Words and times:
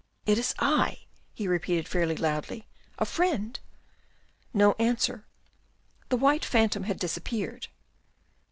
"It 0.25 0.39
is 0.39 0.55
I," 0.57 0.97
he 1.35 1.47
repeated 1.47 1.87
fairly 1.87 2.15
loudly." 2.15 2.65
A 2.97 3.05
friend." 3.05 3.59
No 4.51 4.71
answer. 4.79 5.27
The 6.09 6.17
white 6.17 6.43
phantom 6.43 6.85
had 6.85 6.97
disappeared. 6.97 7.67